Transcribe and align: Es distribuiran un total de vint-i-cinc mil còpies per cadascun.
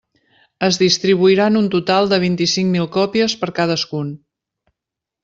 Es 0.67 0.77
distribuiran 0.83 1.59
un 1.59 1.67
total 1.75 2.09
de 2.13 2.19
vint-i-cinc 2.23 2.73
mil 2.77 2.87
còpies 2.97 3.37
per 3.43 3.51
cadascun. 3.61 4.09